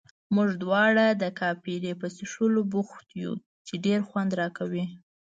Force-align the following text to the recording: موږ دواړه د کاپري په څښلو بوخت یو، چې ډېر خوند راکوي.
موږ 0.35 0.49
دواړه 0.63 1.05
د 1.21 1.23
کاپري 1.39 1.91
په 2.01 2.07
څښلو 2.15 2.61
بوخت 2.71 3.07
یو، 3.23 3.33
چې 3.67 3.73
ډېر 3.85 3.99
خوند 4.07 4.31
راکوي. 4.41 4.85